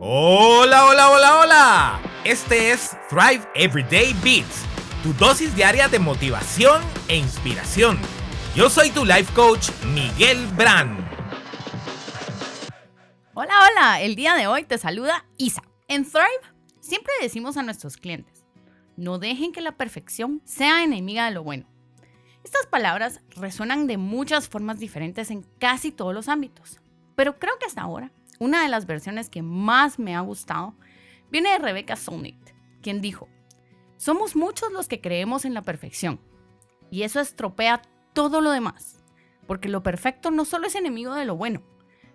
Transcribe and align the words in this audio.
Hola, 0.00 0.86
hola, 0.86 1.10
hola, 1.10 1.40
hola. 1.40 2.00
Este 2.22 2.70
es 2.70 2.96
Thrive 3.08 3.44
Everyday 3.56 4.14
Beats, 4.22 4.64
tu 5.02 5.12
dosis 5.14 5.52
diaria 5.56 5.88
de 5.88 5.98
motivación 5.98 6.80
e 7.08 7.16
inspiración. 7.16 7.98
Yo 8.54 8.70
soy 8.70 8.90
tu 8.90 9.04
life 9.04 9.34
coach, 9.34 9.70
Miguel 9.86 10.46
Brand. 10.56 11.00
Hola, 13.34 13.52
hola. 13.66 14.00
El 14.00 14.14
día 14.14 14.36
de 14.36 14.46
hoy 14.46 14.62
te 14.62 14.78
saluda 14.78 15.26
Isa. 15.36 15.62
En 15.88 16.04
Thrive 16.04 16.28
siempre 16.78 17.12
decimos 17.20 17.56
a 17.56 17.64
nuestros 17.64 17.96
clientes, 17.96 18.44
no 18.96 19.18
dejen 19.18 19.50
que 19.50 19.62
la 19.62 19.72
perfección 19.72 20.42
sea 20.44 20.84
enemiga 20.84 21.24
de 21.24 21.32
lo 21.32 21.42
bueno. 21.42 21.66
Estas 22.44 22.66
palabras 22.66 23.20
resuenan 23.30 23.88
de 23.88 23.96
muchas 23.96 24.48
formas 24.48 24.78
diferentes 24.78 25.32
en 25.32 25.42
casi 25.58 25.90
todos 25.90 26.14
los 26.14 26.28
ámbitos, 26.28 26.78
pero 27.16 27.40
creo 27.40 27.58
que 27.58 27.66
hasta 27.66 27.82
ahora 27.82 28.12
una 28.38 28.62
de 28.62 28.68
las 28.68 28.86
versiones 28.86 29.30
que 29.30 29.42
más 29.42 29.98
me 29.98 30.14
ha 30.14 30.20
gustado 30.20 30.74
viene 31.30 31.50
de 31.50 31.58
Rebecca 31.58 31.96
Solnit, 31.96 32.38
quien 32.82 33.00
dijo, 33.00 33.28
somos 33.96 34.36
muchos 34.36 34.72
los 34.72 34.88
que 34.88 35.00
creemos 35.00 35.44
en 35.44 35.54
la 35.54 35.62
perfección 35.62 36.20
y 36.90 37.02
eso 37.02 37.20
estropea 37.20 37.82
todo 38.12 38.40
lo 38.40 38.50
demás, 38.50 39.04
porque 39.46 39.68
lo 39.68 39.82
perfecto 39.82 40.30
no 40.30 40.44
solo 40.44 40.66
es 40.66 40.74
enemigo 40.74 41.14
de 41.14 41.24
lo 41.24 41.36
bueno, 41.36 41.62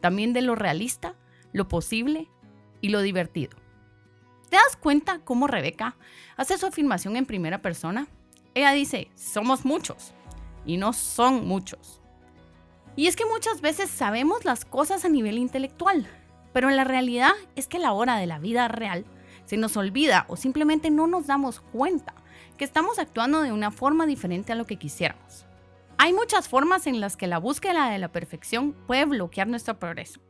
también 0.00 0.32
de 0.32 0.42
lo 0.42 0.54
realista, 0.54 1.14
lo 1.52 1.68
posible 1.68 2.28
y 2.80 2.88
lo 2.88 3.02
divertido. 3.02 3.56
¿Te 4.48 4.56
das 4.56 4.76
cuenta 4.76 5.20
cómo 5.24 5.46
Rebeca 5.46 5.96
hace 6.36 6.56
su 6.56 6.66
afirmación 6.66 7.16
en 7.16 7.26
primera 7.26 7.62
persona? 7.62 8.08
Ella 8.54 8.72
dice, 8.72 9.10
somos 9.14 9.64
muchos 9.64 10.14
y 10.64 10.76
no 10.76 10.92
son 10.92 11.46
muchos. 11.46 12.00
Y 12.96 13.08
es 13.08 13.14
que 13.14 13.26
muchas 13.26 13.60
veces 13.60 13.90
sabemos 13.90 14.46
las 14.46 14.64
cosas 14.64 15.04
a 15.04 15.10
nivel 15.10 15.36
intelectual, 15.36 16.08
pero 16.54 16.70
la 16.70 16.82
realidad 16.82 17.32
es 17.54 17.68
que 17.68 17.76
a 17.76 17.80
la 17.80 17.92
hora 17.92 18.16
de 18.16 18.26
la 18.26 18.38
vida 18.38 18.68
real 18.68 19.04
se 19.44 19.58
nos 19.58 19.76
olvida 19.76 20.24
o 20.28 20.36
simplemente 20.36 20.90
no 20.90 21.06
nos 21.06 21.26
damos 21.26 21.60
cuenta 21.60 22.14
que 22.56 22.64
estamos 22.64 22.98
actuando 22.98 23.42
de 23.42 23.52
una 23.52 23.70
forma 23.70 24.06
diferente 24.06 24.52
a 24.52 24.54
lo 24.56 24.64
que 24.64 24.78
quisiéramos. 24.78 25.44
Hay 25.98 26.14
muchas 26.14 26.48
formas 26.48 26.86
en 26.86 27.00
las 27.00 27.18
que 27.18 27.26
la 27.26 27.36
búsqueda 27.36 27.90
de 27.90 27.98
la 27.98 28.08
perfección 28.08 28.72
puede 28.72 29.04
bloquear 29.04 29.46
nuestro 29.46 29.78
progreso. 29.78 30.20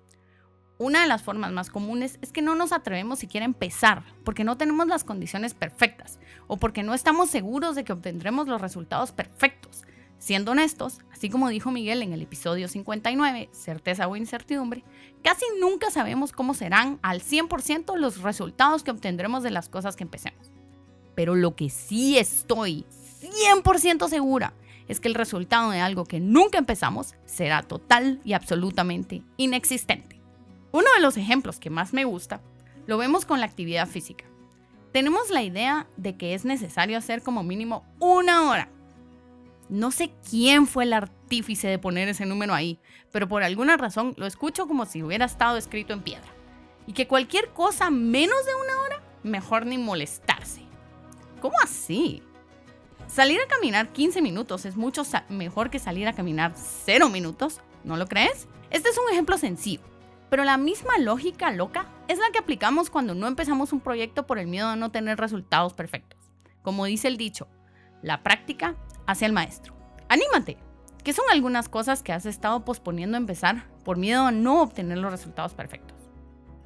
Una 0.79 1.03
de 1.03 1.09
las 1.09 1.23
formas 1.23 1.53
más 1.53 1.71
comunes 1.71 2.19
es 2.21 2.33
que 2.33 2.43
no 2.43 2.57
nos 2.57 2.73
atrevemos 2.73 3.21
siquiera 3.21 3.45
a 3.45 3.49
empezar 3.49 4.03
porque 4.25 4.43
no 4.43 4.59
tenemos 4.59 4.89
las 4.89 5.05
condiciones 5.05 5.55
perfectas 5.55 6.19
o 6.49 6.57
porque 6.57 6.83
no 6.83 6.95
estamos 6.95 7.31
seguros 7.31 7.77
de 7.77 7.85
que 7.85 7.93
obtendremos 7.93 8.49
los 8.49 8.61
resultados 8.61 9.13
perfectos 9.13 9.85
Siendo 10.27 10.51
honestos, 10.51 10.99
así 11.13 11.31
como 11.31 11.51
dijo 11.51 11.71
Miguel 11.71 12.03
en 12.03 12.13
el 12.13 12.21
episodio 12.21 12.67
59, 12.67 13.49
certeza 13.53 14.09
o 14.09 14.17
incertidumbre, 14.17 14.83
casi 15.23 15.45
nunca 15.61 15.93
sabemos 15.93 16.33
cómo 16.33 16.53
serán 16.53 16.99
al 17.03 17.23
100% 17.23 17.97
los 17.97 18.23
resultados 18.23 18.83
que 18.83 18.91
obtendremos 18.91 19.45
de 19.45 19.53
las 19.53 19.69
cosas 19.69 19.95
que 19.95 20.03
empecemos. 20.03 20.51
Pero 21.15 21.37
lo 21.37 21.55
que 21.55 21.71
sí 21.71 22.19
estoy 22.19 22.85
100% 23.23 24.09
segura 24.09 24.53
es 24.89 24.99
que 24.99 25.07
el 25.07 25.15
resultado 25.15 25.71
de 25.71 25.79
algo 25.79 26.07
que 26.07 26.19
nunca 26.19 26.59
empezamos 26.59 27.15
será 27.25 27.63
total 27.63 28.21
y 28.25 28.33
absolutamente 28.33 29.23
inexistente. 29.37 30.21
Uno 30.73 30.89
de 30.97 31.03
los 31.03 31.17
ejemplos 31.17 31.61
que 31.61 31.71
más 31.71 31.93
me 31.93 32.05
gusta 32.05 32.41
lo 32.89 32.99
vemos 32.99 33.27
con 33.27 33.39
la 33.39 33.47
actividad 33.47 33.87
física. 33.87 34.25
Tenemos 34.91 35.31
la 35.31 35.45
idea 35.45 35.87
de 35.97 36.17
que 36.17 36.35
es 36.35 36.45
necesario 36.45 36.99
hacer 36.99 37.23
como 37.23 37.45
mínimo 37.45 37.85
una 38.01 38.51
hora 38.51 38.71
no 39.69 39.91
sé 39.91 40.13
quién 40.29 40.67
fue 40.67 40.85
el 40.85 40.93
artífice 40.93 41.69
de 41.69 41.79
poner 41.79 42.09
ese 42.09 42.27
número 42.27 42.55
ahí, 42.55 42.79
pero 43.13 43.29
por 43.29 43.43
alguna 43.43 43.77
razón 43.77 44.15
lo 44.17 44.27
escucho 44.27 44.69
como 44.69 44.87
si 44.87 45.03
hubiera 45.03 45.25
estado 45.25 45.57
escrito 45.57 45.93
en 45.93 46.03
piedra. 46.03 46.29
Y 46.87 46.93
que 46.93 47.09
cualquier 47.09 47.49
cosa 47.49 47.91
menos 47.91 48.45
de 48.47 48.55
una 48.55 48.81
hora, 48.83 49.03
mejor 49.25 49.67
ni 49.67 49.77
molestarse. 49.77 50.63
¿Cómo 51.41 51.57
así? 51.63 52.23
Salir 53.09 53.41
a 53.41 53.49
caminar 53.49 53.93
15 53.93 54.23
minutos 54.23 54.65
es 54.67 54.77
mucho 54.77 55.03
mejor 55.29 55.71
que 55.71 55.79
salir 55.79 56.07
a 56.09 56.13
caminar 56.13 56.53
0 56.55 57.09
minutos, 57.09 57.61
¿no 57.85 57.97
lo 57.97 58.07
crees? 58.07 58.49
Este 58.71 58.89
es 58.89 58.99
un 58.99 59.13
ejemplo 59.13 59.39
sencillo, 59.39 59.83
pero 60.31 60.45
la 60.45 60.57
misma 60.59 60.99
lógica 60.99 61.51
loca 61.51 61.87
es 62.09 62.19
la 62.19 62.31
que 62.31 62.39
aplicamos 62.39 62.91
cuando 62.91 63.15
no 63.15 63.27
empezamos 63.27 63.73
un 63.73 63.81
proyecto 63.81 64.27
por 64.27 64.39
el 64.39 64.47
miedo 64.47 64.69
a 64.69 64.77
no 64.77 64.91
tener 64.91 65.19
resultados 65.19 65.73
perfectos. 65.73 66.19
Como 66.63 66.85
dice 66.85 67.09
el 67.09 67.17
dicho, 67.17 67.49
la 68.03 68.23
práctica 68.23 68.77
hacia 69.07 69.27
el 69.27 69.33
maestro. 69.33 69.75
Anímate, 70.09 70.59
que 71.07 71.13
son 71.13 71.25
algunas 71.31 71.69
cosas 71.69 72.03
que 72.03 72.13
has 72.13 72.27
estado 72.27 72.65
posponiendo 72.65 73.17
empezar 73.17 73.65
por 73.85 73.97
miedo 73.97 74.27
a 74.27 74.33
no 74.33 74.61
obtener 74.61 74.99
los 74.99 75.11
resultados 75.11 75.55
perfectos. 75.55 75.97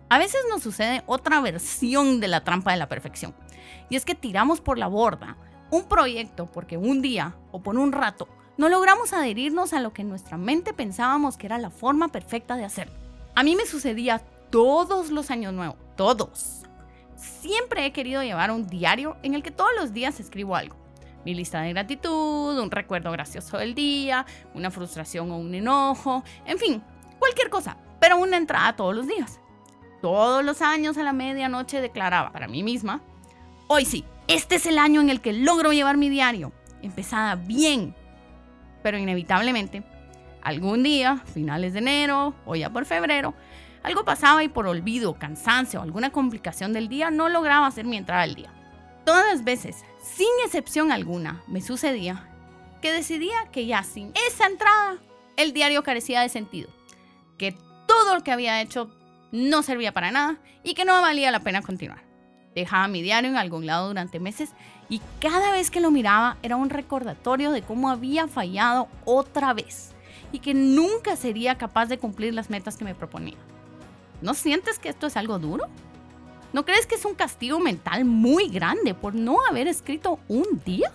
A 0.08 0.18
veces 0.18 0.40
nos 0.48 0.62
sucede 0.62 1.02
otra 1.06 1.40
versión 1.40 2.20
de 2.20 2.28
la 2.28 2.42
trampa 2.42 2.72
de 2.72 2.78
la 2.78 2.88
perfección, 2.88 3.34
y 3.90 3.96
es 3.96 4.04
que 4.04 4.14
tiramos 4.14 4.60
por 4.60 4.78
la 4.78 4.86
borda 4.86 5.36
un 5.70 5.84
proyecto 5.84 6.46
porque 6.46 6.76
un 6.76 7.02
día 7.02 7.36
o 7.52 7.62
por 7.62 7.76
un 7.76 7.92
rato 7.92 8.28
no 8.56 8.68
logramos 8.68 9.12
adherirnos 9.12 9.72
a 9.72 9.80
lo 9.80 9.92
que 9.92 10.02
en 10.02 10.08
nuestra 10.08 10.36
mente 10.36 10.72
pensábamos 10.72 11.36
que 11.36 11.46
era 11.46 11.58
la 11.58 11.70
forma 11.70 12.08
perfecta 12.08 12.56
de 12.56 12.64
hacerlo. 12.64 12.94
A 13.34 13.42
mí 13.42 13.56
me 13.56 13.66
sucedía 13.66 14.18
todos 14.50 15.10
los 15.10 15.30
años 15.30 15.52
nuevos, 15.52 15.76
todos. 15.96 16.62
Siempre 17.16 17.86
he 17.86 17.92
querido 17.92 18.22
llevar 18.22 18.50
un 18.50 18.66
diario 18.66 19.16
en 19.22 19.34
el 19.34 19.42
que 19.42 19.50
todos 19.50 19.70
los 19.78 19.92
días 19.92 20.18
escribo 20.18 20.56
algo 20.56 20.76
mi 21.24 21.34
lista 21.34 21.60
de 21.60 21.70
gratitud, 21.70 22.58
un 22.58 22.70
recuerdo 22.70 23.10
gracioso 23.12 23.58
del 23.58 23.74
día, 23.74 24.26
una 24.54 24.70
frustración 24.70 25.30
o 25.30 25.36
un 25.36 25.54
enojo, 25.54 26.24
en 26.46 26.58
fin, 26.58 26.82
cualquier 27.18 27.50
cosa, 27.50 27.76
pero 28.00 28.18
una 28.18 28.36
entrada 28.36 28.74
todos 28.74 28.94
los 28.94 29.06
días. 29.06 29.40
Todos 30.00 30.44
los 30.44 30.62
años 30.62 30.96
a 30.96 31.02
la 31.02 31.12
medianoche 31.12 31.80
declaraba 31.80 32.32
para 32.32 32.48
mí 32.48 32.62
misma, 32.62 33.02
hoy 33.68 33.84
sí, 33.84 34.04
este 34.28 34.54
es 34.56 34.66
el 34.66 34.78
año 34.78 35.00
en 35.00 35.10
el 35.10 35.20
que 35.20 35.32
logro 35.32 35.72
llevar 35.72 35.96
mi 35.96 36.08
diario, 36.08 36.52
empezada 36.82 37.34
bien, 37.34 37.94
pero 38.82 38.96
inevitablemente, 38.96 39.82
algún 40.42 40.82
día, 40.82 41.22
finales 41.34 41.74
de 41.74 41.80
enero 41.80 42.34
o 42.46 42.56
ya 42.56 42.70
por 42.70 42.86
febrero, 42.86 43.34
algo 43.82 44.04
pasaba 44.04 44.42
y 44.44 44.48
por 44.48 44.66
olvido, 44.66 45.14
cansancio 45.14 45.80
o 45.80 45.82
alguna 45.82 46.10
complicación 46.10 46.72
del 46.72 46.88
día 46.88 47.10
no 47.10 47.28
lograba 47.28 47.66
hacer 47.66 47.84
mi 47.84 47.96
entrada 47.96 48.22
al 48.22 48.34
día. 48.34 48.52
Todas 49.10 49.26
las 49.26 49.42
veces, 49.42 49.84
sin 50.00 50.28
excepción 50.44 50.92
alguna, 50.92 51.42
me 51.48 51.60
sucedía 51.60 52.28
que 52.80 52.92
decidía 52.92 53.50
que 53.50 53.66
ya 53.66 53.82
sin 53.82 54.12
esa 54.28 54.46
entrada 54.46 54.98
el 55.36 55.52
diario 55.52 55.82
carecía 55.82 56.20
de 56.20 56.28
sentido, 56.28 56.70
que 57.36 57.56
todo 57.88 58.14
lo 58.14 58.22
que 58.22 58.30
había 58.30 58.62
hecho 58.62 58.88
no 59.32 59.64
servía 59.64 59.92
para 59.92 60.12
nada 60.12 60.38
y 60.62 60.74
que 60.74 60.84
no 60.84 61.02
valía 61.02 61.32
la 61.32 61.40
pena 61.40 61.60
continuar. 61.60 62.04
Dejaba 62.54 62.86
mi 62.86 63.02
diario 63.02 63.30
en 63.30 63.36
algún 63.36 63.66
lado 63.66 63.88
durante 63.88 64.20
meses 64.20 64.50
y 64.88 65.02
cada 65.18 65.50
vez 65.50 65.72
que 65.72 65.80
lo 65.80 65.90
miraba 65.90 66.36
era 66.44 66.54
un 66.54 66.70
recordatorio 66.70 67.50
de 67.50 67.62
cómo 67.62 67.90
había 67.90 68.28
fallado 68.28 68.86
otra 69.04 69.54
vez 69.54 69.90
y 70.30 70.38
que 70.38 70.54
nunca 70.54 71.16
sería 71.16 71.58
capaz 71.58 71.86
de 71.86 71.98
cumplir 71.98 72.32
las 72.32 72.48
metas 72.48 72.76
que 72.76 72.84
me 72.84 72.94
proponía. 72.94 73.38
¿No 74.22 74.34
sientes 74.34 74.78
que 74.78 74.88
esto 74.88 75.08
es 75.08 75.16
algo 75.16 75.40
duro? 75.40 75.66
¿No 76.52 76.64
crees 76.64 76.86
que 76.86 76.96
es 76.96 77.04
un 77.04 77.14
castigo 77.14 77.60
mental 77.60 78.04
muy 78.04 78.48
grande 78.48 78.92
por 78.92 79.14
no 79.14 79.36
haber 79.48 79.68
escrito 79.68 80.18
un 80.26 80.60
día? 80.64 80.90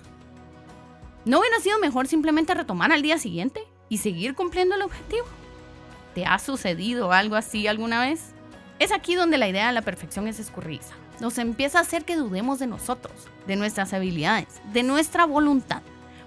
¿No 1.23 1.39
hubiera 1.39 1.59
sido 1.59 1.79
mejor 1.79 2.07
simplemente 2.07 2.53
retomar 2.53 2.91
al 2.91 3.01
día 3.01 3.17
siguiente 3.17 3.63
y 3.88 3.99
seguir 3.99 4.35
cumpliendo 4.35 4.75
el 4.75 4.81
objetivo? 4.81 5.25
¿Te 6.13 6.25
ha 6.25 6.39
sucedido 6.39 7.13
algo 7.13 7.38
así 7.38 7.67
alguna 7.67 8.01
vez? 8.01 8.33
Es 8.79 8.91
aquí 8.91 9.15
donde 9.15 9.38
la 9.38 9.47
idea 9.47 9.67
de 9.67 9.73
la 9.73 9.81
perfección 9.81 10.27
es 10.27 10.39
escurridiza. 10.39 10.94
Nos 11.21 11.38
empieza 11.38 11.77
a 11.77 11.83
hacer 11.83 12.03
que 12.03 12.17
dudemos 12.17 12.59
de 12.59 12.67
nosotros, 12.67 13.13
de 13.47 13.55
nuestras 13.55 13.94
habilidades, 13.94 14.61
de 14.73 14.83
nuestra 14.83 15.25
voluntad. 15.25 15.81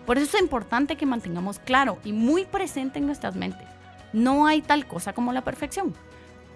Por 0.07 0.17
eso 0.17 0.39
es 0.39 0.43
importante 0.43 0.97
que 0.97 1.05
mantengamos 1.05 1.59
claro 1.59 1.99
y 2.03 2.15
muy 2.15 2.47
presente 2.47 2.99
en 2.99 3.05
nuestras 3.05 3.37
mentes. 3.37 3.69
No 4.15 4.47
hay 4.47 4.63
tal 4.63 4.87
cosa 4.87 5.13
como 5.13 5.35
la 5.35 5.45
perfección 5.45 5.95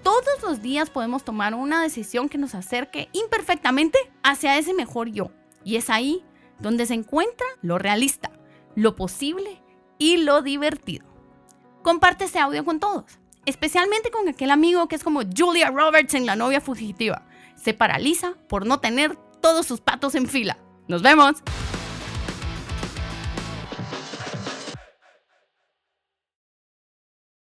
todos 0.02 0.42
los 0.42 0.62
días 0.62 0.90
podemos 0.90 1.24
tomar 1.24 1.54
una 1.54 1.82
decisión 1.82 2.28
que 2.28 2.38
nos 2.38 2.54
acerque 2.54 3.08
imperfectamente 3.12 3.98
hacia 4.22 4.58
ese 4.58 4.74
mejor 4.74 5.08
yo. 5.08 5.30
Y 5.64 5.76
es 5.76 5.90
ahí 5.90 6.24
donde 6.58 6.86
se 6.86 6.94
encuentra 6.94 7.46
lo 7.60 7.78
realista, 7.78 8.30
lo 8.74 8.96
posible 8.96 9.62
y 9.98 10.18
lo 10.18 10.42
divertido. 10.42 11.06
Comparte 11.82 12.24
este 12.24 12.38
audio 12.38 12.64
con 12.64 12.80
todos, 12.80 13.04
especialmente 13.46 14.10
con 14.10 14.28
aquel 14.28 14.50
amigo 14.50 14.88
que 14.88 14.96
es 14.96 15.04
como 15.04 15.22
Julia 15.36 15.70
Roberts 15.70 16.14
en 16.14 16.26
La 16.26 16.36
novia 16.36 16.60
fugitiva. 16.60 17.26
Se 17.56 17.74
paraliza 17.74 18.34
por 18.48 18.66
no 18.66 18.80
tener 18.80 19.16
todos 19.40 19.66
sus 19.66 19.80
patos 19.80 20.14
en 20.14 20.28
fila. 20.28 20.58
Nos 20.88 21.02
vemos. 21.02 21.42